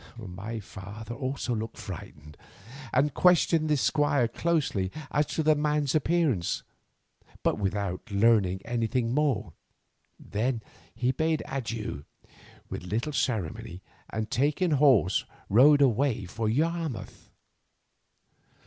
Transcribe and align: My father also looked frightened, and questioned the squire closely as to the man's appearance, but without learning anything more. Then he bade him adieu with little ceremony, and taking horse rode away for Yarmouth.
My 0.35 0.59
father 0.59 1.13
also 1.13 1.53
looked 1.53 1.77
frightened, 1.77 2.35
and 2.91 3.13
questioned 3.13 3.69
the 3.69 3.77
squire 3.77 4.27
closely 4.27 4.91
as 5.11 5.27
to 5.27 5.43
the 5.43 5.53
man's 5.53 5.93
appearance, 5.93 6.63
but 7.43 7.59
without 7.59 8.09
learning 8.09 8.61
anything 8.65 9.13
more. 9.13 9.53
Then 10.19 10.63
he 10.95 11.11
bade 11.11 11.41
him 11.41 11.53
adieu 11.55 12.05
with 12.67 12.81
little 12.85 13.13
ceremony, 13.13 13.83
and 14.09 14.31
taking 14.31 14.71
horse 14.71 15.23
rode 15.51 15.81
away 15.83 16.25
for 16.25 16.49
Yarmouth. 16.49 17.29